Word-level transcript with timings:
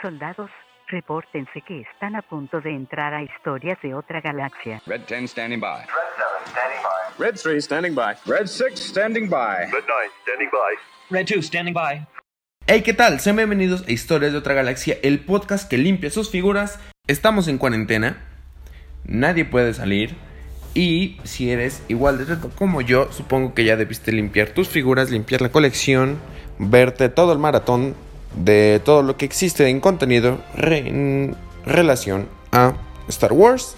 Soldados, 0.00 0.50
repórtense 0.88 1.60
que 1.66 1.82
están 1.82 2.16
a 2.16 2.22
punto 2.22 2.60
de 2.62 2.70
entrar 2.70 3.12
a 3.12 3.22
historias 3.22 3.78
de 3.82 3.94
otra 3.94 4.22
galaxia. 4.22 4.80
Red 4.86 5.02
10 5.02 5.30
standing 5.30 5.60
by. 5.60 5.84
Red 7.18 7.36
3 7.36 7.62
standing 7.62 7.94
by. 7.94 8.16
Red 8.26 8.46
6 8.46 8.80
standing 8.80 9.28
by. 9.28 9.66
Red 9.72 9.84
9 9.86 10.10
standing 10.22 10.48
by. 10.50 10.76
Red 11.10 11.26
2 11.26 11.42
standing 11.42 11.74
by. 11.74 12.06
Hey, 12.66 12.82
¿qué 12.82 12.94
tal? 12.94 13.20
Sean 13.20 13.36
bienvenidos 13.36 13.86
a 13.86 13.92
Historias 13.92 14.32
de 14.32 14.38
otra 14.38 14.54
galaxia, 14.54 14.96
el 15.02 15.20
podcast 15.20 15.68
que 15.68 15.76
limpia 15.76 16.10
sus 16.10 16.30
figuras. 16.30 16.80
Estamos 17.06 17.46
en 17.48 17.58
cuarentena, 17.58 18.24
nadie 19.04 19.44
puede 19.44 19.74
salir. 19.74 20.16
Y 20.72 21.20
si 21.24 21.50
eres 21.50 21.84
igual 21.88 22.16
de 22.16 22.24
reto 22.24 22.50
como 22.50 22.80
yo, 22.80 23.12
supongo 23.12 23.52
que 23.52 23.64
ya 23.64 23.76
debiste 23.76 24.12
limpiar 24.12 24.48
tus 24.48 24.68
figuras, 24.70 25.10
limpiar 25.10 25.42
la 25.42 25.50
colección, 25.50 26.18
verte 26.58 27.08
todo 27.08 27.32
el 27.32 27.38
maratón 27.38 27.94
de 28.36 28.80
todo 28.84 29.02
lo 29.02 29.16
que 29.16 29.24
existe 29.24 29.68
en 29.68 29.80
contenido 29.80 30.38
en 30.56 31.36
relación 31.64 32.28
a 32.52 32.74
Star 33.08 33.32
Wars. 33.32 33.76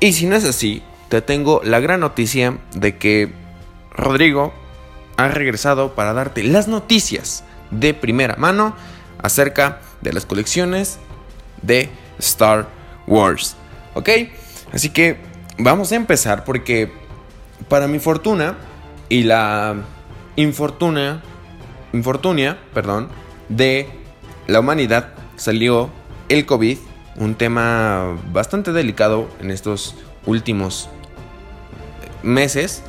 Y 0.00 0.12
si 0.12 0.26
no 0.26 0.36
es 0.36 0.44
así, 0.44 0.82
te 1.08 1.22
tengo 1.22 1.60
la 1.64 1.80
gran 1.80 2.00
noticia 2.00 2.58
de 2.74 2.98
que 2.98 3.32
Rodrigo 3.90 4.52
ha 5.16 5.28
regresado 5.28 5.94
para 5.94 6.12
darte 6.12 6.44
las 6.44 6.68
noticias 6.68 7.44
de 7.70 7.94
primera 7.94 8.36
mano 8.36 8.76
acerca 9.20 9.80
de 10.00 10.12
las 10.12 10.26
colecciones 10.26 10.98
de 11.62 11.88
Star 12.18 12.68
Wars. 13.06 13.56
¿Ok? 13.94 14.08
Así 14.72 14.90
que 14.90 15.16
vamos 15.58 15.90
a 15.92 15.96
empezar 15.96 16.44
porque 16.44 16.92
para 17.68 17.88
mi 17.88 17.98
fortuna 17.98 18.56
y 19.08 19.24
la 19.24 19.76
infortuna, 20.36 21.22
infortunia, 21.92 22.58
perdón, 22.74 23.08
de 23.48 23.88
la 24.46 24.60
humanidad 24.60 25.12
salió 25.36 25.90
el 26.28 26.46
COVID, 26.46 26.78
un 27.16 27.34
tema 27.34 28.16
bastante 28.32 28.72
delicado 28.72 29.28
en 29.40 29.50
estos 29.50 29.94
últimos 30.26 30.88
meses. 32.22 32.82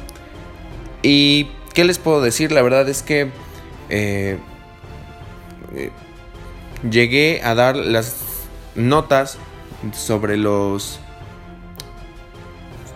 Y 1.01 1.47
qué 1.73 1.85
les 1.85 1.97
puedo 1.97 2.21
decir, 2.21 2.51
la 2.51 2.61
verdad 2.61 2.87
es 2.89 3.01
que 3.01 3.31
eh, 3.89 4.37
eh, 5.75 5.91
llegué 6.89 7.41
a 7.43 7.55
dar 7.55 7.75
las 7.75 8.15
notas 8.75 9.37
sobre 9.93 10.37
los 10.37 10.99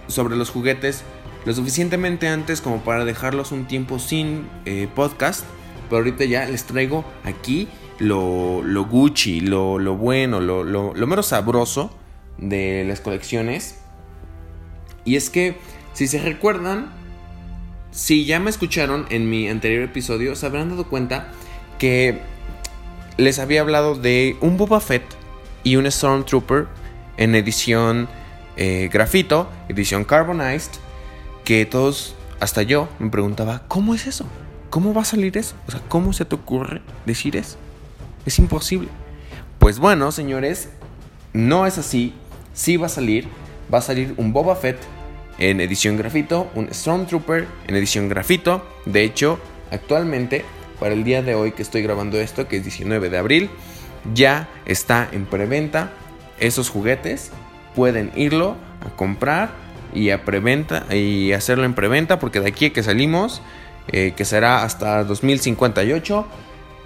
sobre 0.08 0.36
los 0.36 0.50
juguetes 0.52 1.04
lo 1.46 1.54
suficientemente 1.54 2.28
antes 2.28 2.62
como 2.62 2.81
para 2.84 3.06
dejarlos 3.06 3.52
un 3.52 3.66
tiempo 3.66 4.00
sin 4.00 4.48
eh, 4.66 4.88
podcast. 4.94 5.44
Pero 5.89 5.98
ahorita 5.98 6.26
ya 6.26 6.45
les 6.45 6.64
traigo 6.66 7.06
aquí 7.23 7.67
lo, 8.00 8.62
lo 8.64 8.86
Gucci, 8.86 9.42
lo, 9.42 9.80
lo 9.80 9.95
bueno, 9.95 10.40
lo, 10.40 10.64
lo, 10.64 10.94
lo, 10.94 11.08
menos 11.08 11.28
sabroso 11.28 11.95
de 12.38 12.84
las 12.88 13.02
colecciones. 13.02 13.80
Y 15.06 15.16
es 15.16 15.30
que, 15.30 15.58
si 15.94 16.08
se 16.08 16.20
recuerdan, 16.20 16.92
si 17.92 18.25
ya 18.25 18.40
me 18.40 18.50
escucharon 18.50 19.06
en 19.09 19.30
mi 19.30 19.48
anterior 19.48 19.84
episodio, 19.84 20.36
se 20.36 20.45
habrán 20.45 20.70
dado 20.70 20.88
cuenta 20.88 21.31
que 21.78 22.20
les 23.18 23.40
había 23.40 23.62
hablado 23.62 23.95
de 23.95 24.38
un 24.42 24.58
Boba 24.58 24.80
Fett 24.80 25.03
y 25.64 25.75
un 25.75 25.90
Stormtrooper 25.90 26.68
en 27.18 27.36
edición 27.36 28.08
eh, 28.56 28.90
grafito, 28.92 29.50
edición 29.70 30.03
carbonized, 30.03 30.72
que 31.44 31.66
todos, 31.66 32.16
hasta 32.40 32.64
yo, 32.64 32.90
me 33.00 33.09
preguntaba, 33.09 33.64
¿cómo 33.68 33.94
es 33.94 34.08
eso? 34.08 34.25
¿Cómo 34.74 34.92
va 34.92 35.04
a 35.04 35.06
salir 35.06 35.38
eso? 35.38 35.54
O 35.68 35.72
sea, 35.72 35.82
¿cómo 35.88 36.14
se 36.14 36.26
te 36.26 36.34
ocurre 36.34 36.82
decir 37.06 37.36
eso? 37.36 37.60
Es 38.26 38.40
imposible. 38.40 38.88
Pues 39.60 39.78
bueno, 39.78 40.12
señores, 40.12 40.68
no 41.32 41.68
es 41.68 41.78
así. 41.78 42.16
Sí 42.56 42.78
va 42.78 42.88
a 42.88 42.90
salir. 42.90 43.28
Va 43.72 43.78
a 43.78 43.81
salir 43.84 44.16
un 44.18 44.34
Boba 44.34 44.56
Fett 44.56 44.80
en 45.38 45.62
edición 45.62 45.96
grafito, 45.96 46.50
un 46.56 46.74
Stormtrooper 46.74 47.46
en 47.68 47.75
edición 47.75 48.09
grafito. 48.09 48.66
De 48.88 49.03
hecho, 49.03 49.38
actualmente, 49.70 50.44
para 50.80 50.96
el 50.96 51.03
día 51.03 51.22
de 51.22 51.36
hoy 51.36 51.52
que 51.52 51.62
estoy 51.62 51.84
grabando 51.84 52.20
esto, 52.20 52.47
que 52.47 52.58
es 52.58 52.64
19 52.64 53.12
de 53.12 53.18
abril, 53.20 53.52
ya 54.16 54.50
está 54.66 55.08
en 55.12 55.28
preventa 55.28 55.92
esos 56.40 56.72
juguetes 56.72 57.30
pueden 57.76 58.12
irlo 58.16 58.56
a 58.84 58.90
comprar 58.96 59.52
y 59.94 60.09
a 60.09 60.26
preventa 60.26 60.88
y 60.96 61.31
hacerlo 61.34 61.64
en 61.64 61.76
preventa 61.76 62.18
porque 62.18 62.40
de 62.40 62.47
aquí 62.47 62.72
que 62.72 62.81
salimos 62.81 63.44
eh, 63.88 64.14
que 64.16 64.26
será 64.26 64.64
hasta 64.64 65.04
2058 65.04 66.28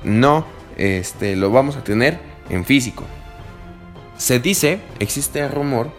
no 0.03 0.46
este, 0.78 1.35
lo 1.35 1.52
vamos 1.52 1.75
a 1.75 1.84
tener 1.84 2.19
en 2.50 2.66
físico 2.66 3.03
se 4.18 4.40
dice 4.40 4.80
existe 5.00 5.47
rumor 5.47 5.91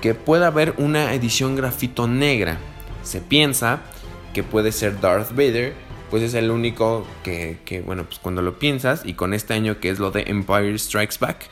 que 0.00 0.14
puede 0.14 0.46
haber 0.46 0.74
una 0.78 1.12
edición 1.14 1.56
grafito 1.56 2.06
negra 2.06 2.58
se 3.02 3.20
piensa 3.20 3.80
que 4.32 4.42
puede 4.42 4.72
ser 4.72 5.00
Darth 5.00 5.30
Vader 5.30 5.74
pues 6.10 6.22
es 6.22 6.34
el 6.34 6.50
único 6.50 7.06
que, 7.22 7.58
que 7.64 7.80
bueno 7.80 8.04
pues 8.04 8.18
cuando 8.18 8.42
lo 8.42 8.58
piensas 8.58 9.02
y 9.04 9.14
con 9.14 9.34
este 9.34 9.54
año 9.54 9.80
que 9.80 9.90
es 9.90 9.98
lo 9.98 10.10
de 10.10 10.24
Empire 10.28 10.78
Strikes 10.78 11.16
Back 11.20 11.48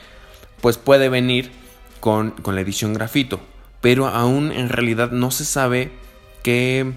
pues 0.61 0.77
puede 0.77 1.09
venir 1.09 1.51
con, 1.99 2.33
la 2.45 2.61
edición 2.61 2.93
grafito. 2.93 3.39
Pero 3.81 4.07
aún 4.07 4.51
en 4.51 4.69
realidad 4.69 5.11
no 5.11 5.31
se 5.31 5.45
sabe 5.45 5.91
qué, 6.43 6.93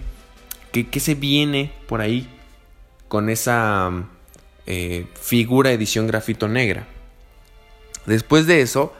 qué, 0.72 1.00
se 1.00 1.14
viene 1.14 1.72
por 1.86 2.00
ahí 2.00 2.28
con 3.08 3.28
esa 3.28 4.08
eh, 4.66 5.06
figura 5.20 5.72
edición 5.72 6.06
grafito 6.06 6.48
negra. 6.48 6.86
Después 8.06 8.46
de 8.46 8.62
eso, 8.62 8.94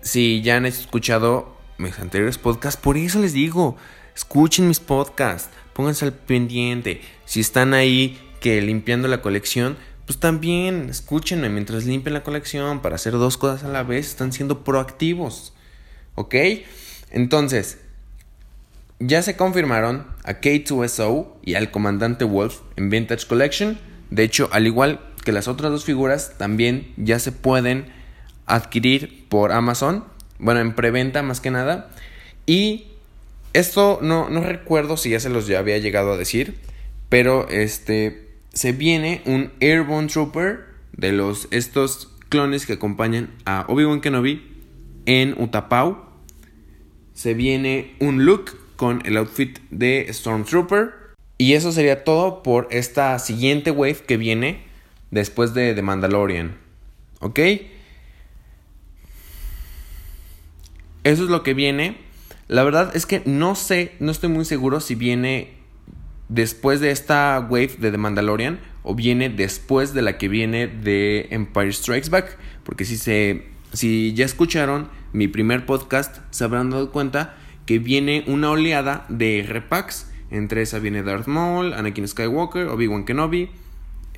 si 0.00 0.42
ya 0.42 0.56
han 0.56 0.66
escuchado 0.66 1.56
mis 1.78 1.98
anteriores 1.98 2.38
podcasts, 2.38 2.80
por 2.80 2.96
eso 2.96 3.20
les 3.20 3.32
digo, 3.32 3.76
escuchen 4.14 4.68
mis 4.68 4.80
podcasts, 4.80 5.50
pónganse 5.72 6.04
al 6.04 6.12
pendiente. 6.12 7.00
Si 7.24 7.40
están 7.40 7.74
ahí 7.74 8.18
que 8.40 8.60
limpiando 8.60 9.08
la 9.08 9.22
colección, 9.22 9.76
pues 10.06 10.18
también 10.18 10.88
escúchenme 10.88 11.50
mientras 11.50 11.84
limpian 11.84 12.14
la 12.14 12.24
colección 12.24 12.80
para 12.80 12.96
hacer 12.96 13.12
dos 13.12 13.36
cosas 13.36 13.64
a 13.64 13.68
la 13.68 13.82
vez, 13.82 14.06
están 14.06 14.32
siendo 14.32 14.64
proactivos. 14.64 15.52
¿Ok? 16.14 16.34
Entonces, 17.10 17.78
ya 19.00 19.22
se 19.22 19.36
confirmaron 19.36 20.06
a 20.24 20.40
K2SO 20.40 21.28
y 21.42 21.54
al 21.54 21.70
comandante 21.70 22.24
Wolf 22.24 22.60
en 22.76 22.90
Vintage 22.90 23.26
Collection. 23.26 23.78
De 24.10 24.24
hecho, 24.24 24.48
al 24.52 24.66
igual 24.66 25.00
que 25.24 25.32
las 25.32 25.48
otras 25.48 25.70
dos 25.70 25.84
figuras, 25.84 26.34
también 26.38 26.92
ya 26.96 27.18
se 27.18 27.32
pueden 27.32 27.86
adquirir 28.46 29.26
por 29.28 29.52
Amazon. 29.52 30.04
Bueno, 30.38 30.60
en 30.60 30.74
preventa 30.74 31.22
más 31.22 31.40
que 31.40 31.50
nada. 31.50 31.90
Y 32.46 32.86
esto 33.52 33.98
no, 34.02 34.30
no 34.30 34.42
recuerdo 34.42 34.96
si 34.96 35.10
ya 35.10 35.20
se 35.20 35.28
los 35.28 35.46
ya 35.46 35.58
había 35.58 35.78
llegado 35.78 36.12
a 36.12 36.16
decir. 36.16 36.58
Pero 37.08 37.48
este 37.48 38.28
se 38.52 38.72
viene 38.72 39.22
un 39.24 39.52
Airborne 39.60 40.08
Trooper 40.08 40.64
de 40.92 41.12
los 41.12 41.46
estos 41.50 42.10
clones 42.28 42.66
que 42.66 42.74
acompañan 42.74 43.30
a 43.44 43.64
Obi-Wan 43.68 44.00
Kenobi 44.00 44.42
en 45.06 45.40
Utapau. 45.40 46.04
Se 47.14 47.34
viene 47.34 47.94
un 48.00 48.24
look 48.24 48.67
con 48.78 49.02
el 49.04 49.16
outfit 49.16 49.58
de 49.70 50.06
Stormtrooper. 50.08 50.94
Y 51.36 51.54
eso 51.54 51.72
sería 51.72 52.04
todo 52.04 52.44
por 52.44 52.68
esta 52.70 53.18
siguiente 53.18 53.72
wave 53.72 53.98
que 54.06 54.16
viene 54.16 54.62
después 55.10 55.52
de 55.52 55.74
The 55.74 55.82
Mandalorian. 55.82 56.56
¿Ok? 57.18 57.40
Eso 61.02 61.24
es 61.24 61.28
lo 61.28 61.42
que 61.42 61.54
viene. 61.54 61.96
La 62.46 62.62
verdad 62.62 62.94
es 62.94 63.04
que 63.04 63.20
no 63.24 63.56
sé, 63.56 63.92
no 63.98 64.12
estoy 64.12 64.30
muy 64.30 64.44
seguro 64.44 64.80
si 64.80 64.94
viene 64.94 65.54
después 66.28 66.80
de 66.80 66.92
esta 66.92 67.40
wave 67.50 67.76
de 67.78 67.90
The 67.90 67.98
Mandalorian 67.98 68.60
o 68.84 68.94
viene 68.94 69.28
después 69.28 69.94
de 69.94 70.02
la 70.02 70.18
que 70.18 70.28
viene 70.28 70.68
de 70.68 71.26
Empire 71.30 71.72
Strikes 71.72 72.10
Back. 72.10 72.38
Porque 72.62 72.84
si, 72.84 72.96
se, 72.96 73.48
si 73.72 74.14
ya 74.14 74.24
escucharon 74.24 74.88
mi 75.12 75.26
primer 75.26 75.66
podcast, 75.66 76.18
se 76.30 76.44
habrán 76.44 76.70
dado 76.70 76.92
cuenta 76.92 77.36
que 77.68 77.78
viene 77.78 78.24
una 78.26 78.50
oleada 78.50 79.04
de 79.10 79.44
repacks. 79.46 80.10
Entre 80.30 80.62
esa 80.62 80.78
viene 80.78 81.02
Darth 81.02 81.26
Maul, 81.26 81.74
Anakin 81.74 82.08
Skywalker, 82.08 82.66
Obi-Wan 82.68 83.04
Kenobi. 83.04 83.50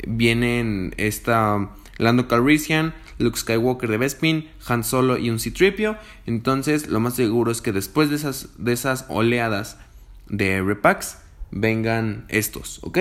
Vienen 0.06 0.94
esta 0.99 1.69
Lando 1.99 2.29
Calrissian, 2.29 2.94
Luke 3.19 3.37
Skywalker 3.37 3.91
de 3.91 3.97
Bespin, 3.97 4.49
Han 4.69 4.85
Solo 4.85 5.19
y 5.19 5.31
un 5.31 5.41
C-Tripio. 5.41 5.97
Entonces, 6.26 6.87
lo 6.87 7.00
más 7.00 7.17
seguro 7.17 7.50
es 7.50 7.61
que 7.61 7.73
después 7.73 8.08
de 8.08 8.14
esas, 8.14 8.50
de 8.56 8.73
esas 8.73 9.06
oleadas 9.08 9.81
de 10.29 10.62
repacks 10.62 11.19
vengan 11.50 12.26
estos, 12.29 12.79
¿ok? 12.85 12.99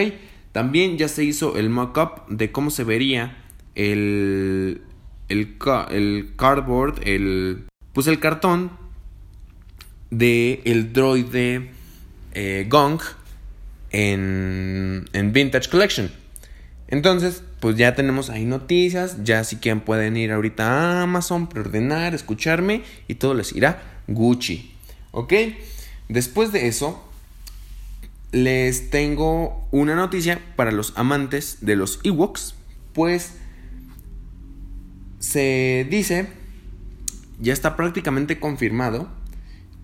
También 0.52 0.98
ya 0.98 1.10
se 1.10 1.24
hizo 1.24 1.58
el 1.60 1.70
mock-up 1.70 2.26
de 2.28 2.52
cómo 2.52 2.72
se 2.72 2.84
vería 2.84 3.38
el, 3.76 4.82
el, 5.28 5.58
el 5.92 6.34
cardboard, 6.36 7.08
el, 7.08 7.68
pues 7.94 8.08
el 8.08 8.20
cartón 8.20 8.89
de 10.12 10.62
el 10.66 10.94
droide 10.94 11.72
eh, 12.34 12.66
Gong 12.70 13.02
en, 13.92 15.06
en 15.14 15.34
Vintage 15.34 15.70
Collection. 15.70 16.12
Entonces, 16.88 17.44
pues 17.60 17.76
ya 17.76 17.94
tenemos 17.94 18.30
ahí 18.30 18.46
noticias, 18.46 19.24
ya 19.24 19.44
si 19.44 19.58
quieren 19.58 19.82
pueden 19.82 20.18
ir 20.18 20.32
ahorita 20.32 20.64
a 20.66 21.04
Amazon, 21.04 21.48
preordenar, 21.48 22.16
escucharme 22.16 22.84
y 23.08 23.16
todo 23.16 23.34
les 23.34 23.54
irá 23.54 24.02
Gucci. 24.08 24.72
¿Ok? 25.12 25.34
Después 26.08 26.52
de 26.52 26.68
eso, 26.68 27.04
les 28.32 28.90
tengo 28.90 29.68
una 29.72 29.96
noticia 29.96 30.40
para 30.56 30.72
los 30.72 30.94
amantes 30.96 31.58
de 31.62 31.76
los 31.76 32.00
Ewoks, 32.04 32.56
pues 32.94 33.36
se 35.20 35.86
dice, 35.90 36.30
ya 37.40 37.54
está 37.54 37.76
prácticamente 37.76 38.40
confirmado, 38.40 39.10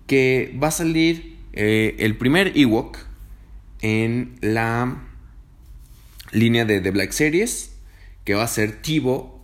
que 0.06 0.54
va 0.62 0.68
a 0.68 0.72
salir 0.72 1.38
eh, 1.52 1.96
el 1.98 2.16
primer 2.16 2.52
Ewok 2.56 2.98
en 3.80 4.36
la 4.40 5.02
línea 6.32 6.64
de 6.64 6.80
The 6.80 6.90
Black 6.90 7.12
Series, 7.12 7.72
que 8.24 8.34
va 8.34 8.44
a 8.44 8.48
ser 8.48 8.82
Tibo, 8.82 9.40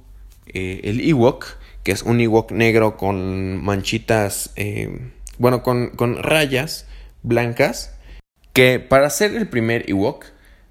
eh, 0.46 0.80
el 0.84 1.00
Ewok, 1.00 1.46
que 1.84 1.92
es 1.92 2.02
un 2.02 2.20
Ewok 2.20 2.52
negro 2.52 2.96
con 2.96 3.62
manchitas, 3.62 4.52
eh, 4.56 5.10
bueno, 5.38 5.62
con, 5.62 5.90
con, 5.90 6.22
rayas 6.22 6.86
blancas, 7.22 7.94
que 8.52 8.78
para 8.78 9.10
ser 9.10 9.34
el 9.34 9.48
primer 9.48 9.88
Ewok 9.88 10.26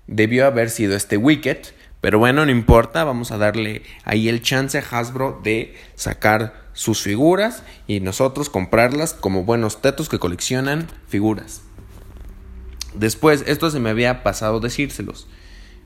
debió 0.08 0.46
haber 0.46 0.70
sido 0.70 0.96
este 0.96 1.18
Wicket, 1.18 1.74
pero 2.02 2.18
bueno, 2.18 2.46
no 2.46 2.52
importa, 2.52 3.04
vamos 3.04 3.32
a 3.32 3.38
darle 3.38 3.84
ahí 4.04 4.28
el 4.28 4.42
chance 4.42 4.78
a 4.78 4.82
Hasbro 4.82 5.40
de 5.44 5.76
sacar 5.96 6.70
sus 6.74 7.02
figuras 7.02 7.64
y 7.86 8.00
nosotros 8.00 8.50
comprarlas 8.50 9.14
como 9.14 9.44
buenos 9.44 9.82
tetos 9.82 10.10
que 10.10 10.18
coleccionan 10.18 10.88
figuras. 11.08 11.62
Después, 12.96 13.44
esto 13.46 13.70
se 13.70 13.80
me 13.80 13.92
había 13.92 14.24
pasado 14.24 14.60
decírselos. 14.60 15.28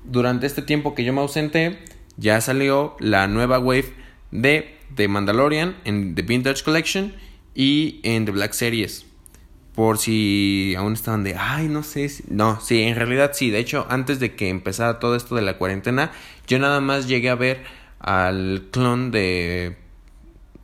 Durante 0.06 0.48
este 0.48 0.62
tiempo 0.62 0.96
que 0.96 1.04
yo 1.04 1.12
me 1.12 1.22
ausenté, 1.22 1.80
ya 2.18 2.40
salió 2.40 2.96
la 3.00 3.28
nueva 3.28 3.60
wave 3.60 3.94
de 4.32 4.78
The 4.96 5.10
Mandalorian 5.10 5.76
en 5.84 6.16
The 6.16 6.22
Vintage 6.22 6.64
Collection 6.64 7.14
y 7.54 8.00
en 8.04 8.26
The 8.26 8.32
Black 8.32 8.54
Series. 8.54 9.06
Por 9.76 9.98
si 9.98 10.74
aún 10.78 10.94
estaban 10.94 11.24
de, 11.26 11.36
ay, 11.36 11.68
no 11.68 11.84
sé. 11.84 12.10
No, 12.30 12.62
sí, 12.62 12.82
en 12.82 12.96
realidad 12.96 13.32
sí. 13.34 13.50
De 13.50 13.60
hecho, 13.60 13.86
antes 13.90 14.20
de 14.20 14.34
que 14.34 14.48
empezara 14.50 15.00
todo 15.00 15.18
esto 15.18 15.36
de 15.36 15.42
la 15.42 15.58
cuarentena, 15.58 16.12
yo 16.48 16.60
nada 16.60 16.80
más 16.80 17.08
llegué 17.08 17.30
a 17.30 17.36
ver 17.36 17.64
al 18.00 18.68
clon 18.72 19.12
de. 19.12 19.78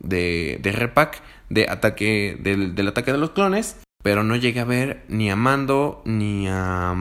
de. 0.00 0.58
de 0.62 0.72
Repack, 0.72 1.22
de 1.50 1.68
ataque. 1.68 2.38
del, 2.40 2.74
del 2.74 2.88
ataque 2.88 3.12
de 3.12 3.18
los 3.18 3.30
clones. 3.30 3.76
Pero 4.02 4.24
no 4.24 4.34
llegué 4.34 4.60
a 4.60 4.64
ver 4.64 5.04
ni 5.08 5.30
a 5.30 5.36
Mando, 5.36 6.02
ni 6.06 6.48
a. 6.48 6.94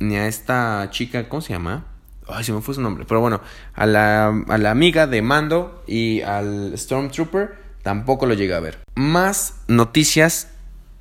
ni 0.00 0.16
a 0.16 0.26
esta 0.26 0.88
chica, 0.90 1.28
¿cómo 1.28 1.42
se 1.42 1.52
llama? 1.52 1.84
Ay, 2.26 2.44
se 2.44 2.52
me 2.52 2.62
fue 2.62 2.74
su 2.74 2.80
nombre. 2.80 3.04
Pero 3.06 3.20
bueno, 3.20 3.42
a 3.74 3.84
la, 3.84 4.28
a 4.48 4.58
la 4.58 4.70
amiga 4.70 5.06
de 5.06 5.20
Mando 5.20 5.82
y 5.86 6.22
al 6.22 6.72
Stormtrooper 6.78 7.61
tampoco 7.82 8.26
lo 8.26 8.34
llegué 8.34 8.54
a 8.54 8.60
ver. 8.60 8.78
Más 8.94 9.54
noticias 9.68 10.48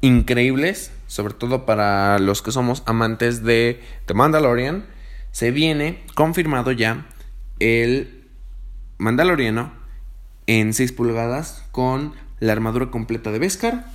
increíbles, 0.02 0.92
sobre 1.08 1.34
todo 1.34 1.66
para 1.66 2.20
los 2.20 2.42
que 2.42 2.52
somos 2.52 2.84
amantes 2.86 3.44
de 3.44 3.82
The 4.06 4.14
Mandalorian. 4.14 4.86
Se 5.32 5.52
viene 5.52 6.04
confirmado 6.16 6.72
ya 6.72 7.08
el 7.60 8.28
Mandaloriano 8.98 9.72
en 10.48 10.74
6 10.74 10.92
pulgadas 10.92 11.64
con 11.72 12.14
la 12.40 12.54
armadura 12.54 12.92
completa 12.92 13.32
de 13.32 13.40
Beskar. 13.40 13.86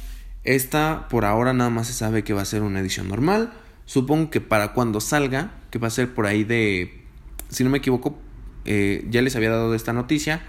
Esta 0.44 1.08
por 1.10 1.24
ahora 1.24 1.52
nada 1.52 1.70
más 1.70 1.88
se 1.88 1.92
sabe 1.92 2.24
que 2.24 2.32
va 2.32 2.42
a 2.42 2.46
ser 2.46 2.62
una 2.62 2.80
edición 2.80 3.08
normal. 3.08 3.52
Supongo 3.84 4.30
que 4.30 4.40
para 4.40 4.72
cuando 4.72 5.00
salga, 5.00 5.52
que 5.70 5.78
va 5.78 5.88
a 5.88 5.90
ser 5.90 6.14
por 6.14 6.26
ahí 6.26 6.44
de, 6.44 7.04
si 7.48 7.64
no 7.64 7.70
me 7.70 7.78
equivoco, 7.78 8.18
eh, 8.64 9.04
ya 9.10 9.22
les 9.22 9.36
había 9.36 9.50
dado 9.50 9.74
esta 9.74 9.92
noticia 9.92 10.42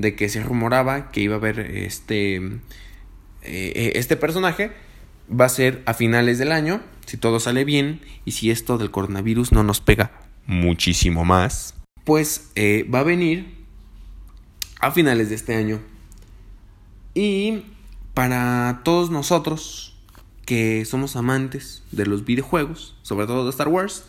de 0.00 0.14
que 0.14 0.28
se 0.28 0.42
rumoraba 0.42 1.10
que 1.10 1.20
iba 1.20 1.34
a 1.34 1.38
haber 1.38 1.60
este, 1.60 2.36
eh, 3.42 3.92
este 3.94 4.16
personaje. 4.16 4.72
Va 5.30 5.44
a 5.44 5.48
ser 5.48 5.82
a 5.86 5.94
finales 5.94 6.38
del 6.38 6.50
año, 6.50 6.80
si 7.06 7.16
todo 7.16 7.38
sale 7.38 7.64
bien 7.64 8.00
y 8.24 8.32
si 8.32 8.50
esto 8.50 8.78
del 8.78 8.90
coronavirus 8.90 9.52
no 9.52 9.62
nos 9.62 9.80
pega 9.80 10.10
muchísimo 10.46 11.24
más, 11.24 11.74
pues 12.04 12.50
eh, 12.56 12.88
va 12.92 13.00
a 13.00 13.04
venir 13.04 13.54
a 14.80 14.90
finales 14.90 15.28
de 15.28 15.36
este 15.36 15.54
año. 15.54 15.80
Y 17.14 17.62
para 18.14 18.80
todos 18.84 19.10
nosotros 19.10 19.96
que 20.46 20.84
somos 20.84 21.14
amantes 21.14 21.84
de 21.92 22.06
los 22.06 22.24
videojuegos, 22.24 22.96
sobre 23.02 23.26
todo 23.26 23.44
de 23.44 23.50
Star 23.50 23.68
Wars, 23.68 24.06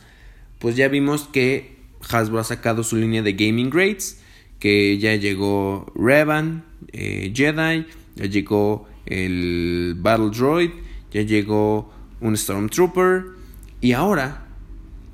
pues 0.57 0.75
ya 0.75 0.87
vimos 0.87 1.23
que 1.31 1.77
Hasbro 2.09 2.39
ha 2.39 2.43
sacado 2.43 2.83
su 2.83 2.95
línea 2.95 3.21
de 3.21 3.33
gaming 3.33 3.69
grades 3.69 4.20
que 4.61 4.99
ya 4.99 5.15
llegó 5.15 5.91
Revan, 5.95 6.63
eh, 6.93 7.33
Jedi, 7.35 7.87
ya 8.15 8.25
llegó 8.27 8.87
el 9.07 9.95
Battle 9.97 10.29
Droid, 10.29 10.69
ya 11.11 11.23
llegó 11.23 11.91
un 12.21 12.37
Stormtrooper 12.37 13.25
y 13.81 13.93
ahora 13.93 14.45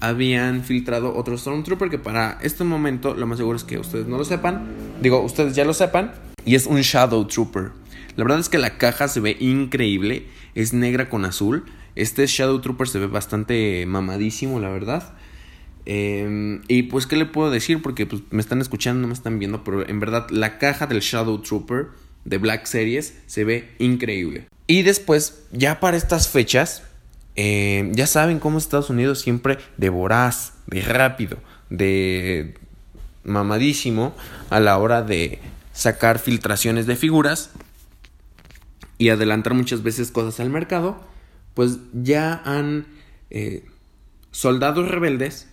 habían 0.02 0.64
filtrado 0.64 1.16
otro 1.16 1.38
Stormtrooper 1.38 1.90
que 1.90 1.98
para 1.98 2.38
este 2.44 2.66
momento 2.66 3.16
lo 3.16 3.26
más 3.26 3.38
seguro 3.38 3.56
es 3.56 3.64
que 3.64 3.80
ustedes 3.80 4.06
no 4.06 4.18
lo 4.18 4.26
sepan, 4.26 4.68
digo, 5.02 5.22
ustedes 5.22 5.56
ya 5.56 5.64
lo 5.64 5.74
sepan, 5.74 6.12
y 6.46 6.56
es 6.56 6.68
un 6.68 6.82
Shadow 6.82 7.26
Trooper. 7.26 7.72
La 8.18 8.26
verdad 8.26 8.40
es 8.40 8.50
que 8.50 8.58
la 8.58 8.78
caja 8.78 9.08
se 9.08 9.22
ve 9.22 9.38
increíble, 9.40 10.28
es 10.56 10.74
negra 10.74 11.10
con 11.10 11.24
azul. 11.24 11.64
Este 11.96 12.28
Shadow 12.28 12.60
Trooper 12.60 12.88
se 12.88 13.00
ve 13.00 13.08
bastante 13.08 13.86
mamadísimo, 13.86 14.60
la 14.60 14.70
verdad. 14.70 15.16
Eh, 15.90 16.60
y 16.68 16.84
pues, 16.84 17.08
¿qué 17.08 17.16
le 17.16 17.26
puedo 17.26 17.50
decir? 17.50 17.82
Porque 17.82 18.06
pues, 18.06 18.22
me 18.30 18.42
están 18.42 18.60
escuchando, 18.60 19.02
no 19.02 19.08
me 19.08 19.14
están 19.14 19.40
viendo, 19.40 19.64
pero 19.64 19.88
en 19.88 20.02
verdad 20.02 20.30
la 20.32 20.58
caja 20.58 20.86
del 20.86 21.00
Shadow 21.00 21.42
Trooper 21.42 21.88
de 22.26 22.38
Black 22.38 22.66
Series 22.66 23.14
se 23.26 23.46
ve 23.46 23.74
increíble. 23.80 24.50
Y 24.68 24.82
después, 24.82 25.44
ya 25.54 25.80
para 25.80 25.96
estas 25.96 26.28
fechas, 26.28 26.84
eh, 27.38 27.90
ya 27.94 28.06
saben 28.06 28.40
cómo 28.40 28.58
Estados 28.58 28.90
Unidos 28.90 29.22
siempre 29.22 29.60
de 29.78 29.88
voraz, 29.88 30.56
de 30.68 30.82
rápido, 30.82 31.38
de 31.70 32.56
mamadísimo 33.24 34.14
a 34.50 34.60
la 34.60 34.78
hora 34.80 35.04
de 35.04 35.40
sacar 35.72 36.20
filtraciones 36.20 36.86
de 36.86 36.98
figuras 36.98 37.52
y 38.98 39.08
adelantar 39.08 39.54
muchas 39.54 39.84
veces 39.84 40.12
cosas 40.12 40.42
al 40.42 40.50
mercado, 40.50 41.02
pues 41.54 41.78
ya 41.94 42.42
han 42.44 42.88
eh, 43.30 43.64
soldados 44.32 44.90
rebeldes 44.90 45.48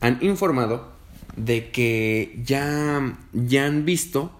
han 0.00 0.18
informado 0.20 0.92
de 1.36 1.70
que 1.70 2.38
ya, 2.44 3.18
ya 3.32 3.66
han 3.66 3.84
visto 3.84 4.32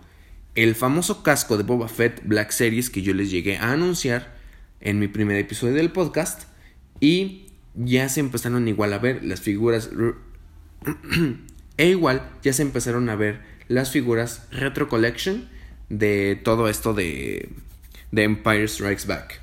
el 0.54 0.74
famoso 0.74 1.22
casco 1.22 1.56
de 1.56 1.62
Boba 1.62 1.88
Fett 1.88 2.22
Black 2.24 2.50
Series 2.50 2.90
que 2.90 3.02
yo 3.02 3.12
les 3.14 3.30
llegué 3.30 3.58
a 3.58 3.72
anunciar 3.72 4.34
en 4.80 4.98
mi 4.98 5.08
primer 5.08 5.36
episodio 5.36 5.74
del 5.74 5.92
podcast 5.92 6.44
y 7.00 7.46
ya 7.74 8.08
se 8.08 8.20
empezaron 8.20 8.66
igual 8.68 8.92
a 8.94 8.98
ver 8.98 9.22
las 9.22 9.40
figuras 9.40 9.90
e 11.76 11.88
igual 11.88 12.30
ya 12.42 12.52
se 12.52 12.62
empezaron 12.62 13.08
a 13.10 13.16
ver 13.16 13.40
las 13.68 13.90
figuras 13.90 14.46
Retro 14.50 14.88
Collection 14.88 15.48
de 15.90 16.40
todo 16.42 16.68
esto 16.68 16.94
de, 16.94 17.50
de 18.12 18.22
Empire 18.22 18.66
Strikes 18.66 19.06
Back. 19.06 19.40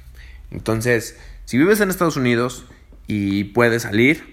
Entonces, 0.52 1.18
si 1.46 1.58
vives 1.58 1.80
en 1.82 1.90
Estados 1.90 2.18
Unidos 2.18 2.66
y 3.08 3.46
puedes 3.46 3.84
salir, 3.84 4.33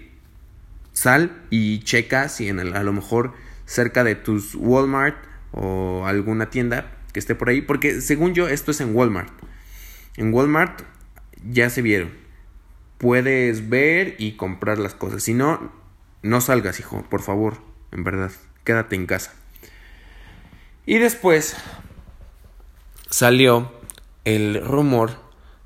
sal 0.93 1.43
y 1.49 1.79
checa 1.79 2.29
si 2.29 2.47
en 2.47 2.59
a 2.59 2.83
lo 2.83 2.93
mejor 2.93 3.33
cerca 3.65 4.03
de 4.03 4.15
tus 4.15 4.55
Walmart 4.55 5.17
o 5.51 6.05
alguna 6.05 6.49
tienda 6.49 6.91
que 7.13 7.19
esté 7.19 7.35
por 7.35 7.49
ahí, 7.49 7.61
porque 7.61 8.01
según 8.01 8.33
yo 8.33 8.47
esto 8.47 8.71
es 8.71 8.81
en 8.81 8.95
Walmart. 8.95 9.31
En 10.17 10.33
Walmart 10.33 10.81
ya 11.49 11.69
se 11.69 11.81
vieron. 11.81 12.11
Puedes 12.97 13.69
ver 13.69 14.15
y 14.19 14.33
comprar 14.33 14.77
las 14.77 14.93
cosas. 14.93 15.23
Si 15.23 15.33
no, 15.33 15.71
no 16.21 16.41
salgas, 16.41 16.79
hijo, 16.79 17.03
por 17.09 17.21
favor, 17.21 17.57
en 17.91 18.03
verdad, 18.03 18.31
quédate 18.63 18.95
en 18.95 19.07
casa. 19.07 19.33
Y 20.85 20.99
después 20.99 21.55
salió 23.09 23.71
el 24.25 24.65
rumor 24.65 25.11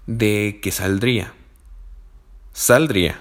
de 0.08 0.60
que 0.62 0.72
saldría. 0.72 1.34
Saldría 2.54 3.20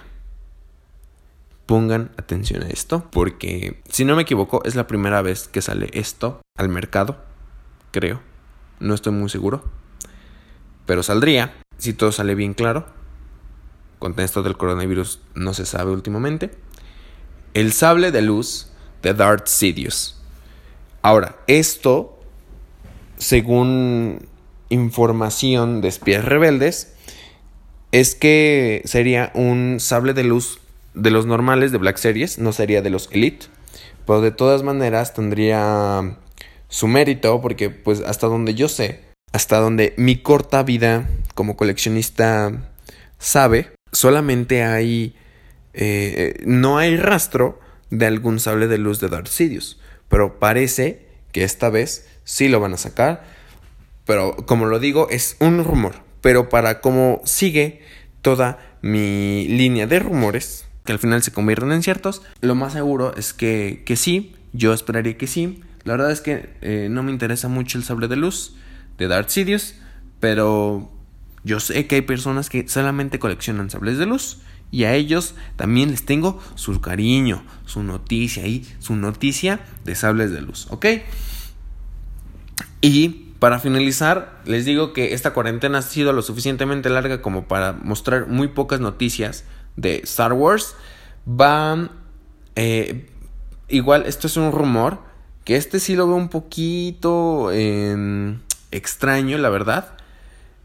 pongan 1.67 2.11
atención 2.17 2.63
a 2.63 2.69
esto, 2.69 3.09
porque 3.11 3.81
si 3.89 4.05
no 4.05 4.17
me 4.17 4.23
equivoco 4.23 4.63
es 4.65 4.75
la 4.75 4.87
primera 4.87 5.23
vez 5.23 5.49
que 5.49 5.63
sale 5.63 5.89
esto 5.93 6.41
al 6.57 6.69
mercado, 6.69 7.17
creo, 7.91 8.21
no 8.81 8.95
estoy 8.95 9.13
muy 9.13 9.29
seguro, 9.31 9.65
pero 10.87 11.03
saldría, 11.03 11.55
si 11.79 11.95
todo 11.95 12.13
sale 12.13 12.35
bien 12.35 12.55
claro, 12.55 12.87
con 13.99 14.19
esto 14.21 14.43
del 14.43 14.57
coronavirus 14.57 15.21
no 15.35 15.55
se 15.55 15.65
sabe 15.65 15.93
últimamente, 15.93 16.51
el 17.55 17.73
sable 17.73 18.11
de 18.11 18.23
luz 18.23 18.69
de 19.03 19.15
Darth 19.15 19.47
Sidious. 19.47 20.21
Ahora, 21.01 21.37
esto, 21.47 22.19
según 23.17 24.27
información 24.69 25.81
de 25.81 25.89
espías 25.89 26.25
rebeldes, 26.25 26.95
es 27.93 28.15
que 28.15 28.83
sería 28.85 29.31
un 29.35 29.77
sable 29.79 30.15
de 30.15 30.25
luz 30.25 30.59
de 30.95 31.11
los 31.11 31.27
normales 31.27 31.73
de 31.73 31.79
Black 31.79 31.97
Series, 31.97 32.39
no 32.39 32.53
sería 32.53 32.83
de 32.83 32.91
los 32.91 33.09
Elite, 33.13 33.47
pero 34.07 34.21
de 34.21 34.31
todas 34.31 34.63
maneras 34.63 35.15
tendría 35.15 36.17
su 36.69 36.89
mérito 36.89 37.41
porque 37.41 37.71
pues 37.71 38.01
hasta 38.01 38.27
donde 38.27 38.55
yo 38.55 38.69
sé, 38.69 39.01
hasta 39.33 39.59
donde 39.59 39.95
mi 39.97 40.17
corta 40.17 40.63
vida 40.63 41.09
como 41.35 41.57
coleccionista 41.57 42.71
sabe, 43.19 43.73
solamente 43.93 44.63
hay 44.63 45.17
eh, 45.73 46.41
no 46.47 46.79
hay 46.79 46.97
rastro 46.97 47.59
de 47.91 48.07
algún 48.07 48.39
sable 48.39 48.69
de 48.69 48.79
luz 48.79 49.01
de 49.01 49.09
Darth 49.09 49.27
Sidious, 49.27 49.81
pero 50.09 50.39
parece 50.39 51.07
que 51.33 51.43
esta 51.43 51.69
vez 51.69 52.09
sí 52.23 52.49
lo 52.49 52.61
van 52.61 52.75
a 52.75 52.79
sacar, 52.79 53.25
pero 54.05 54.37
como 54.47 54.67
lo 54.67 54.79
digo 54.79 55.09
es 55.11 55.37
un 55.41 55.65
rumor, 55.65 55.97
pero 56.21 56.49
para 56.49 56.81
cómo 56.81 57.21
sigue 57.25 57.83
toda 58.23 58.59
mi 58.83 59.49
línea 59.49 59.87
de 59.87 59.99
rumores, 59.99 60.67
que 60.85 60.93
al 60.93 60.99
final 60.99 61.23
se 61.23 61.33
convierten 61.33 61.73
en 61.73 61.83
ciertos, 61.83 62.23
lo 62.41 62.55
más 62.55 62.75
seguro 62.75 63.15
es 63.17 63.33
que, 63.33 63.83
que 63.87 63.97
sí, 63.97 64.35
yo 64.53 64.73
esperaría 64.73 65.17
que 65.17 65.27
sí. 65.27 65.63
La 65.85 65.95
verdad 65.95 66.11
es 66.11 66.21
que 66.21 66.51
eh, 66.63 66.89
no 66.91 67.03
me 67.03 67.11
interesa 67.11 67.49
mucho 67.49 67.79
el 67.79 67.85
sable 67.85 68.09
de 68.09 68.17
luz 68.17 68.55
de 68.99 69.09
Darth 69.09 69.31
Sidious, 69.31 69.75
pero 70.21 70.91
yo 71.43 71.61
sé 71.61 71.87
que 71.87 71.97
hay 71.97 72.03
personas 72.03 72.49
que 72.49 72.69
solamente 72.69 73.19
coleccionan 73.19 73.71
sables 73.71 73.99
de 73.99 74.07
luz 74.07 74.39
y 74.71 74.85
a 74.85 74.95
ellos 74.95 75.35
también 75.57 75.91
les 75.91 76.05
tengo 76.05 76.41
su 76.55 76.81
cariño, 76.81 77.45
su 77.65 77.83
noticia 77.83 78.47
y 78.47 78.67
su 78.79 78.97
noticia 78.97 79.61
de 79.85 79.95
sables 79.95 80.33
de 80.33 80.43
luz, 80.43 80.67
¿ok? 80.71 80.87
Y 82.81 83.33
para 83.39 83.59
finalizar, 83.59 84.41
les 84.47 84.65
digo 84.65 84.93
que 84.93 85.15
esta 85.15 85.33
cuarentena 85.33 85.79
ha 85.79 85.83
sido 85.83 86.13
lo 86.13 86.23
suficientemente 86.23 86.89
larga 86.91 87.23
como 87.23 87.47
para 87.47 87.73
mostrar 87.73 88.27
muy 88.27 88.49
pocas 88.49 88.81
noticias 88.81 89.45
de 89.77 90.01
Star 90.05 90.33
Wars. 90.33 90.75
Van... 91.25 91.91
Eh, 92.57 93.07
igual, 93.69 94.07
esto 94.07 94.27
es 94.27 94.37
un 94.37 94.53
rumor, 94.53 95.01
que 95.45 95.57
este 95.57 95.81
sí 95.81 95.97
lo 95.97 96.07
veo 96.07 96.17
un 96.17 96.29
poquito 96.29 97.51
em, 97.53 98.41
extraño, 98.71 99.39
la 99.39 99.51
verdad. 99.51 99.97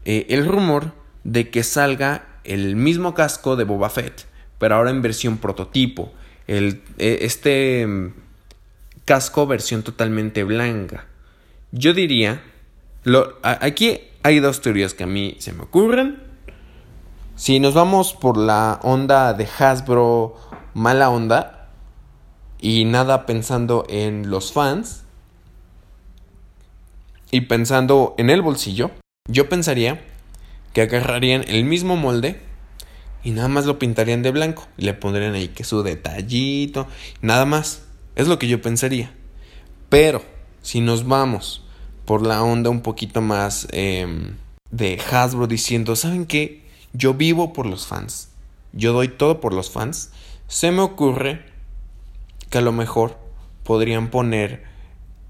Eh, 0.04 0.26
el 0.30 0.46
rumor 0.46 0.92
de 1.24 1.50
que 1.50 1.62
salga 1.62 2.26
el 2.44 2.76
mismo 2.76 3.14
casco 3.14 3.56
de 3.56 3.64
Boba 3.64 3.90
Fett, 3.90 4.26
pero 4.58 4.76
ahora 4.76 4.90
en 4.90 5.02
versión 5.02 5.38
prototipo. 5.38 6.12
El, 6.46 6.82
eh, 6.98 7.18
este 7.22 7.82
em, 7.82 8.12
casco 9.04 9.46
versión 9.46 9.82
totalmente 9.82 10.44
blanca. 10.44 11.06
Yo 11.72 11.92
diría 11.94 12.42
aquí 13.42 14.00
hay 14.22 14.40
dos 14.40 14.60
teorías 14.60 14.94
que 14.94 15.04
a 15.04 15.06
mí 15.06 15.36
se 15.38 15.52
me 15.52 15.62
ocurren. 15.62 16.29
Si 17.40 17.58
nos 17.58 17.72
vamos 17.72 18.12
por 18.12 18.36
la 18.36 18.78
onda 18.82 19.32
de 19.32 19.48
Hasbro, 19.58 20.36
mala 20.74 21.08
onda, 21.08 21.70
y 22.60 22.84
nada 22.84 23.24
pensando 23.24 23.86
en 23.88 24.28
los 24.28 24.52
fans, 24.52 25.04
y 27.30 27.40
pensando 27.40 28.14
en 28.18 28.28
el 28.28 28.42
bolsillo, 28.42 28.90
yo 29.26 29.48
pensaría 29.48 30.04
que 30.74 30.82
agarrarían 30.82 31.42
el 31.48 31.64
mismo 31.64 31.96
molde 31.96 32.42
y 33.24 33.30
nada 33.30 33.48
más 33.48 33.64
lo 33.64 33.78
pintarían 33.78 34.20
de 34.20 34.32
blanco 34.32 34.68
y 34.76 34.84
le 34.84 34.92
pondrían 34.92 35.32
ahí 35.32 35.48
que 35.48 35.64
su 35.64 35.82
detallito, 35.82 36.88
nada 37.22 37.46
más. 37.46 37.84
Es 38.16 38.28
lo 38.28 38.38
que 38.38 38.48
yo 38.48 38.60
pensaría. 38.60 39.14
Pero 39.88 40.22
si 40.60 40.82
nos 40.82 41.08
vamos 41.08 41.64
por 42.04 42.20
la 42.20 42.42
onda 42.42 42.68
un 42.68 42.82
poquito 42.82 43.22
más 43.22 43.66
em, 43.70 44.36
de 44.70 45.00
Hasbro 45.10 45.46
diciendo, 45.46 45.96
¿saben 45.96 46.26
qué? 46.26 46.68
Yo 46.92 47.14
vivo 47.14 47.52
por 47.52 47.66
los 47.66 47.86
fans. 47.86 48.28
Yo 48.72 48.92
doy 48.92 49.08
todo 49.08 49.40
por 49.40 49.54
los 49.54 49.70
fans. 49.70 50.10
Se 50.48 50.70
me 50.70 50.82
ocurre 50.82 51.44
que 52.48 52.58
a 52.58 52.60
lo 52.60 52.72
mejor 52.72 53.16
podrían 53.64 54.10
poner 54.10 54.64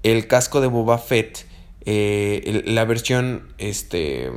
el 0.03 0.27
casco 0.27 0.61
de 0.61 0.67
Boba 0.67 0.97
Fett, 0.97 1.45
eh, 1.85 2.63
la 2.65 2.85
versión 2.85 3.53
este, 3.57 4.31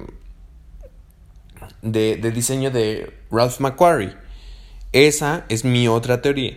de, 1.82 2.16
de 2.16 2.30
diseño 2.30 2.70
de 2.70 3.12
Ralph 3.30 3.60
McQuarrie. 3.60 4.14
Esa 4.92 5.46
es 5.48 5.64
mi 5.64 5.88
otra 5.88 6.22
teoría. 6.22 6.56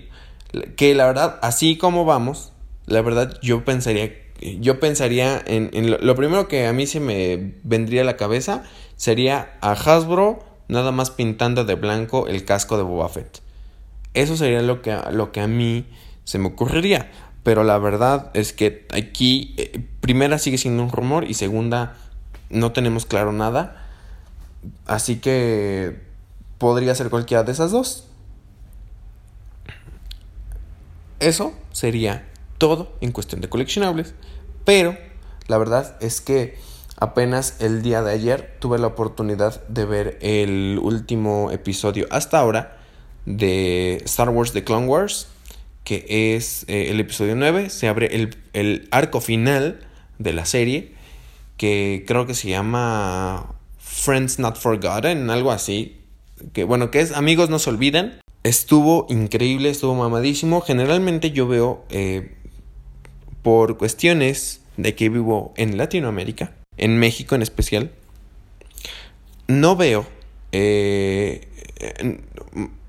Que 0.76 0.94
la 0.94 1.06
verdad, 1.06 1.40
así 1.42 1.78
como 1.78 2.06
vamos, 2.06 2.54
la 2.86 3.02
verdad 3.02 3.38
yo 3.42 3.64
pensaría 3.64 4.12
yo 4.40 4.80
pensaría 4.80 5.42
en, 5.46 5.90
lo, 5.90 6.16
primero 6.16 6.48
que 6.48 6.68
a 6.68 6.74
mí 6.74 6.86
se 6.86 7.00
me 7.00 7.54
vendría 7.64 8.02
a 8.02 8.06
la 8.06 8.18
cabeza 8.18 8.64
sería 8.96 9.58
a 9.62 9.72
Hasbro 9.72 10.40
nada 10.68 10.92
más 10.92 11.12
pintando 11.12 11.66
de 11.66 11.76
blanco 11.76 12.28
el 12.28 12.46
casco 12.46 12.78
de 12.78 12.84
Boba 12.84 13.10
Fett. 13.10 13.42
Eso 14.14 14.36
sería 14.36 14.62
lo 14.62 14.82
que, 14.82 14.98
lo 15.12 15.32
que 15.32 15.42
a 15.42 15.48
mí 15.48 15.86
se 16.24 16.40
me 16.40 16.48
ocurriría. 16.48 17.12
Pero 17.44 17.64
la 17.64 17.78
verdad 17.78 18.30
es 18.34 18.52
que 18.52 18.86
aquí, 18.92 19.56
eh, 19.58 19.82
primera 20.02 20.38
sigue 20.38 20.58
siendo 20.58 20.84
un 20.84 20.92
rumor 20.92 21.24
y 21.24 21.34
segunda, 21.34 21.96
no 22.50 22.74
tenemos 22.74 23.06
claro 23.06 23.32
nada. 23.32 23.86
Así 24.86 25.18
que 25.18 26.02
podría 26.58 26.96
ser 26.96 27.10
cualquiera 27.10 27.44
de 27.44 27.52
esas 27.54 27.72
dos. 27.72 28.08
Eso 31.20 31.54
sería 31.72 32.28
todo 32.58 32.92
en 33.02 33.12
cuestión 33.12 33.40
de 33.40 33.50
coleccionables. 33.50 34.14
Pero 34.66 34.98
la 35.48 35.58
verdad 35.58 35.96
es 36.02 36.20
que 36.20 36.58
apenas 36.98 37.56
el 37.60 37.82
día 37.82 38.02
de 38.02 38.12
ayer 38.12 38.58
tuve 38.60 38.80
la 38.80 38.88
oportunidad 38.88 39.66
de 39.68 39.86
ver 39.86 40.18
el 40.22 40.80
último 40.82 41.52
episodio 41.52 42.08
hasta 42.10 42.40
ahora 42.40 42.78
de 43.26 44.02
Star 44.06 44.30
Wars 44.30 44.54
The 44.54 44.64
Clone 44.64 44.88
Wars, 44.88 45.28
que 45.84 46.36
es 46.36 46.66
eh, 46.68 46.90
el 46.90 47.00
episodio 47.00 47.36
9. 47.36 47.70
Se 47.70 47.88
abre 47.88 48.16
el, 48.16 48.36
el 48.54 48.88
arco 48.92 49.22
final 49.22 49.80
de 50.18 50.34
la 50.34 50.46
serie, 50.46 50.96
que 51.58 52.04
creo 52.08 52.26
que 52.26 52.34
se 52.34 52.50
llama 52.50 53.56
Friends 53.78 54.40
Not 54.40 54.58
Forgotten, 54.58 55.30
algo 55.30 55.52
así. 55.52 56.02
Que 56.54 56.64
bueno, 56.64 56.92
que 56.92 57.00
es 57.00 57.12
Amigos 57.12 57.50
no 57.50 57.60
se 57.60 57.70
olviden. 57.70 58.20
Estuvo 58.44 59.08
increíble, 59.10 59.70
estuvo 59.70 59.96
mamadísimo. 59.96 60.62
Generalmente 60.62 61.32
yo 61.32 61.48
veo 61.48 61.84
eh, 61.90 62.36
por 63.42 63.78
cuestiones 63.78 64.62
de 64.78 64.96
que 64.96 65.10
vivo 65.10 65.54
en 65.58 65.78
Latinoamérica, 65.78 66.54
en 66.78 66.98
México 66.98 67.36
en 67.36 67.42
especial, 67.42 67.92
no 69.48 69.76
veo, 69.76 70.08
eh, 70.52 71.48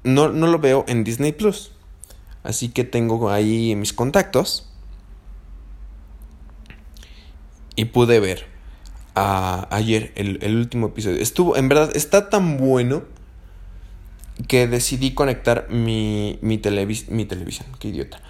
no, 0.04 0.28
no, 0.28 0.46
lo 0.46 0.58
veo 0.58 0.84
en 0.88 1.04
Disney 1.04 1.32
Plus. 1.32 1.72
Así 2.42 2.68
que 2.68 2.84
tengo 2.84 3.30
ahí 3.30 3.74
mis 3.74 3.92
contactos 3.92 4.70
y 7.76 7.86
pude 7.86 8.20
ver 8.20 8.46
ayer 9.14 10.12
el, 10.14 10.38
el 10.42 10.56
último 10.56 10.88
episodio. 10.88 11.20
Estuvo, 11.20 11.56
en 11.56 11.68
verdad, 11.68 11.90
está 11.96 12.30
tan 12.30 12.56
bueno 12.56 13.02
que 14.46 14.68
decidí 14.68 15.12
conectar 15.12 15.68
mi, 15.70 16.38
mi, 16.42 16.60
mi 17.08 17.24
televisión. 17.24 17.66
Qué 17.80 17.88
idiota. 17.88 18.20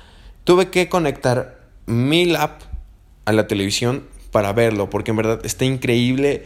Tuve 0.44 0.70
que 0.70 0.88
conectar 0.88 1.68
mi 1.86 2.24
lap 2.24 2.62
a 3.26 3.32
la 3.32 3.46
televisión 3.46 4.04
para 4.30 4.52
verlo, 4.52 4.90
porque 4.90 5.10
en 5.10 5.16
verdad 5.16 5.40
está 5.44 5.64
increíble. 5.64 6.44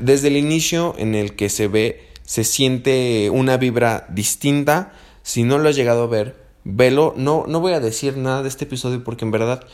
Desde 0.00 0.28
el 0.28 0.36
inicio 0.36 0.94
en 0.98 1.14
el 1.14 1.36
que 1.36 1.48
se 1.48 1.68
ve, 1.68 2.08
se 2.24 2.44
siente 2.44 3.30
una 3.30 3.56
vibra 3.56 4.06
distinta. 4.10 4.92
Si 5.22 5.44
no 5.44 5.58
lo 5.58 5.68
has 5.68 5.76
llegado 5.76 6.04
a 6.04 6.06
ver, 6.06 6.36
velo. 6.64 7.14
No, 7.16 7.44
no 7.46 7.60
voy 7.60 7.72
a 7.72 7.80
decir 7.80 8.16
nada 8.16 8.42
de 8.42 8.48
este 8.48 8.64
episodio 8.64 9.04
porque 9.04 9.24
en 9.24 9.30
verdad, 9.30 9.64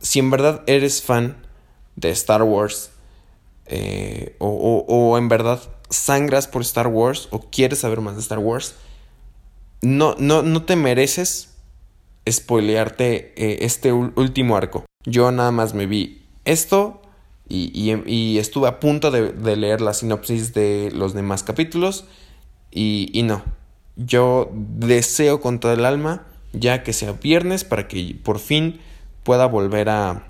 si 0.00 0.18
en 0.18 0.30
verdad 0.30 0.62
eres 0.66 1.02
fan 1.02 1.36
de 1.96 2.10
Star 2.10 2.42
Wars, 2.42 2.90
eh, 3.66 4.36
o, 4.38 5.16
en 5.16 5.28
verdad 5.28 5.60
sangras 5.88 6.48
por 6.48 6.62
Star 6.62 6.88
Wars 6.88 7.28
o 7.30 7.40
quieres 7.50 7.78
saber 7.80 8.00
más 8.00 8.14
de 8.14 8.20
Star 8.20 8.38
Wars, 8.38 8.74
no, 9.80 10.16
no, 10.18 10.42
no 10.42 10.64
te 10.64 10.76
mereces 10.76 11.54
spoilearte 12.28 13.34
eh, 13.36 13.58
este 13.60 13.92
último 13.92 14.56
arco. 14.56 14.84
Yo 15.04 15.30
nada 15.30 15.50
más 15.50 15.74
me 15.74 15.86
vi 15.86 16.23
esto 16.44 17.00
y, 17.48 18.38
estuve 18.38 18.68
a 18.68 18.80
punto 18.80 19.10
de, 19.10 19.56
leer 19.56 19.80
la 19.80 19.94
sinopsis 19.94 20.54
de 20.54 20.90
los 20.94 21.14
demás 21.14 21.42
capítulos 21.42 22.06
y, 22.70 23.22
no. 23.24 23.42
Yo 23.96 24.50
deseo 24.52 25.40
con 25.40 25.60
todo 25.60 25.72
el 25.72 25.84
alma 25.84 26.26
ya 26.52 26.82
que 26.82 26.92
sea 26.92 27.12
viernes 27.12 27.64
para 27.64 27.86
que 27.86 28.16
por 28.22 28.38
fin 28.38 28.80
pueda 29.22 29.46
volver 29.46 29.88
a, 29.88 30.26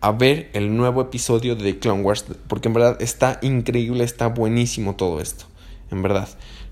a 0.00 0.12
ver 0.12 0.50
el 0.54 0.76
nuevo 0.76 1.02
episodio 1.02 1.54
de 1.54 1.78
Clone 1.78 2.02
Wars 2.02 2.24
porque 2.48 2.68
en 2.68 2.74
verdad 2.74 3.00
está 3.00 3.38
increíble, 3.42 4.02
está 4.02 4.28
buenísimo 4.28 4.96
todo 4.96 5.20
esto. 5.20 5.44
En 5.90 6.02
verdad, 6.02 6.28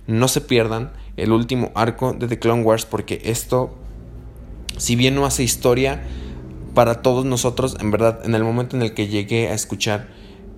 no 0.06 0.28
se 0.28 0.40
pierdan 0.40 0.92
el 1.16 1.32
último 1.32 1.70
arco 1.74 2.12
de 2.12 2.26
The 2.26 2.38
Clone 2.38 2.62
Wars 2.62 2.84
porque 2.84 3.20
esto 3.24 3.76
si 4.76 4.96
bien 4.96 5.14
no 5.14 5.24
hace 5.24 5.42
historia 5.42 6.02
para 6.76 7.00
todos 7.00 7.25
nosotros, 7.25 7.78
en 7.80 7.90
verdad, 7.90 8.21
en 8.26 8.35
el 8.35 8.45
momento 8.45 8.76
en 8.76 8.83
el 8.83 8.92
que 8.92 9.09
llegué 9.09 9.49
a 9.49 9.54
escuchar 9.54 10.09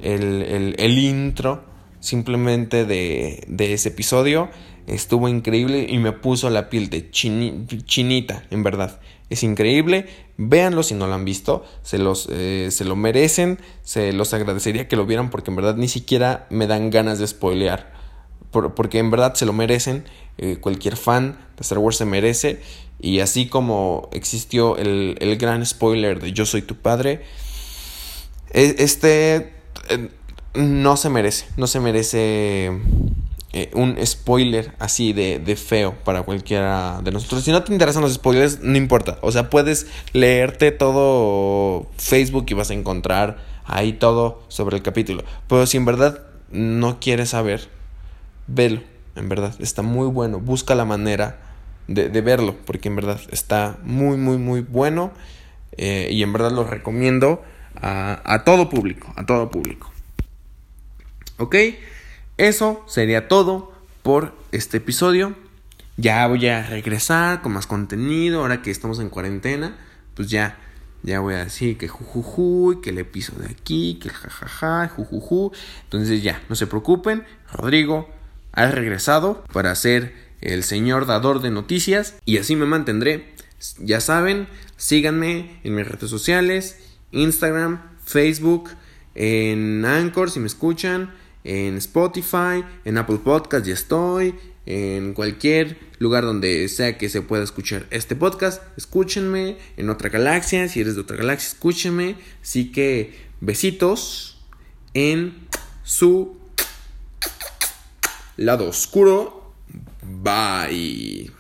el, 0.03 0.99
intro 0.99 1.63
simplemente 2.01 2.85
de, 2.85 3.45
de 3.47 3.73
ese 3.73 3.91
episodio. 3.91 4.49
Estuvo 4.89 5.29
increíble 5.29 5.87
y 5.89 5.99
me 5.99 6.11
puso 6.11 6.51
la 6.51 6.71
piel 6.71 6.91
de 6.91 7.13
chinita, 7.13 8.43
en 8.51 8.65
verdad. 8.65 8.99
Es 9.31 9.45
increíble. 9.45 10.07
Véanlo 10.39 10.83
si 10.83 10.95
no 10.95 11.07
lo 11.07 11.15
han 11.15 11.25
visto. 11.25 11.65
Se, 11.83 11.99
los, 11.99 12.29
eh, 12.33 12.71
se 12.73 12.85
lo 12.85 12.97
merecen. 12.97 13.61
Se 13.85 14.13
los 14.13 14.35
agradecería 14.35 14.89
que 14.89 14.97
lo 14.97 15.07
vieran 15.07 15.31
porque 15.31 15.53
en 15.53 15.57
verdad 15.57 15.77
ni 15.77 15.87
siquiera 15.87 16.49
me 16.51 16.67
dan 16.67 16.91
ganas 16.91 17.21
de 17.21 17.29
spoilear. 17.29 17.93
Porque 18.51 18.99
en 18.99 19.11
verdad 19.11 19.35
se 19.35 19.47
lo 19.47 19.53
merecen. 19.53 20.05
Eh, 20.39 20.59
cualquier 20.61 20.97
fan 20.97 21.39
de 21.57 21.63
Star 21.63 21.79
Wars 21.79 21.97
se 21.97 22.05
merece. 22.05 22.61
Y 23.01 23.21
así 23.21 23.49
como 23.49 24.09
existió 24.13 24.77
el, 24.77 25.17
el 25.21 25.37
gran 25.37 25.65
spoiler 25.65 26.21
de 26.21 26.33
Yo 26.33 26.47
soy 26.47 26.63
tu 26.63 26.77
padre. 26.77 27.23
E, 28.53 28.77
este 28.79 29.53
eh, 29.89 30.09
no 30.55 30.97
se 30.97 31.11
merece. 31.11 31.47
No 31.57 31.67
se 31.67 31.81
merece 31.81 32.71
eh, 33.53 33.71
un 33.75 33.97
spoiler 34.05 34.75
así 34.79 35.13
de, 35.13 35.39
de, 35.39 35.57
feo 35.57 35.95
para 36.05 36.23
cualquiera 36.23 37.01
de 37.03 37.11
nosotros. 37.11 37.45
Si 37.45 37.51
no 37.51 37.63
te 37.63 37.73
interesan 37.73 38.03
los 38.03 38.15
spoilers, 38.15 38.61
no 38.61 38.77
importa. 38.77 39.19
O 39.23 39.33
sea, 39.33 39.51
puedes 39.51 39.87
leerte 40.13 40.71
todo 40.71 41.89
Facebook 41.97 42.47
y 42.49 42.55
vas 42.55 42.71
a 42.71 42.75
encontrar 42.75 43.39
ahí 43.65 43.93
todo 43.93 44.43
sobre 44.49 44.77
el 44.77 44.83
capítulo. 44.83 45.25
Pero 45.47 45.67
si 45.67 45.77
en 45.77 45.85
verdad 45.85 46.23
no 46.51 46.99
quieres 47.01 47.31
saber, 47.31 47.69
velo. 48.49 48.83
En 49.15 49.29
verdad, 49.29 49.55
está 49.61 49.83
muy 49.83 50.09
bueno. 50.09 50.41
Busca 50.41 50.75
la 50.75 50.85
manera 50.85 51.39
de, 51.87 52.09
de 52.09 52.21
verlo, 52.21 52.57
porque 52.65 52.89
en 52.89 52.97
verdad 52.97 53.21
está 53.31 53.79
muy, 53.83 54.17
muy, 54.17 54.39
muy 54.39 54.61
bueno. 54.61 55.13
Eh, 55.73 56.09
y 56.11 56.23
en 56.23 56.33
verdad 56.33 56.51
lo 56.51 56.65
recomiendo 56.65 57.43
a, 57.81 58.21
a 58.25 58.45
todo 58.45 58.69
público. 58.69 59.13
A 59.17 59.25
todo 59.25 59.51
público. 59.51 59.93
¿Ok? 61.39 61.55
Eso 62.37 62.85
sería 62.87 63.29
todo 63.29 63.73
por 64.03 64.35
este 64.53 64.79
episodio. 64.79 65.35
Ya 65.97 66.27
voy 66.27 66.47
a 66.49 66.65
regresar 66.65 67.43
con 67.43 67.53
más 67.53 67.67
contenido. 67.67 68.41
Ahora 68.41 68.63
que 68.63 68.71
estamos 68.71 69.01
en 69.01 69.09
cuarentena, 69.09 69.77
pues 70.15 70.31
ya, 70.31 70.59
ya 71.03 71.21
voy 71.21 71.35
a 71.35 71.45
decir 71.45 71.79
que 71.79 71.89
jujuju, 71.89 72.81
que 72.81 72.93
le 72.93 73.05
piso 73.05 73.35
de 73.37 73.47
aquí, 73.47 73.99
que 74.01 74.09
jajaja, 74.09 74.89
jujuju. 74.89 75.53
Entonces 75.85 76.23
ya, 76.23 76.41
no 76.49 76.55
se 76.55 76.67
preocupen. 76.67 77.25
Rodrigo 77.53 78.09
ha 78.53 78.71
regresado 78.71 79.45
para 79.53 79.75
ser 79.75 80.15
el 80.41 80.63
señor 80.63 81.07
dador 81.07 81.41
de 81.41 81.51
noticias 81.51 82.15
y 82.25 82.39
así 82.39 82.57
me 82.57 82.67
mantendré. 82.67 83.35
Ya 83.81 84.01
saben, 84.01 84.49
síganme 84.77 85.61
en 85.65 85.75
mis 85.75 85.87
redes 85.87 86.11
sociales, 86.11 86.79
Instagram, 87.11 87.83
Facebook, 88.05 88.71
en 89.15 89.85
Anchor 89.85 90.31
si 90.31 90.39
me 90.39 90.47
escuchan 90.47 91.13
en 91.45 91.77
Spotify, 91.77 92.65
en 92.85 92.99
Apple 92.99 93.19
Podcast 93.25 93.67
ya 93.67 93.75
estoy, 93.75 94.35
en 94.67 95.15
cualquier 95.15 95.79
lugar 95.99 96.25
donde 96.25 96.69
sea 96.69 96.99
que 96.99 97.09
se 97.09 97.23
pueda 97.23 97.43
escuchar 97.43 97.87
este 97.91 98.17
podcast, 98.17 98.63
escúchenme, 98.77 99.57
en 99.77 99.89
otra 99.89 100.11
galaxia, 100.11 100.69
si 100.69 100.81
eres 100.81 100.95
de 100.95 101.01
otra 101.01 101.17
galaxia, 101.17 101.49
escúchenme, 101.49 102.17
así 102.43 102.71
que 102.71 103.15
besitos 103.41 104.45
en 104.93 105.49
su 105.85 106.37
lado 108.39 108.69
oscuro, 108.69 109.53
bye. 110.03 111.31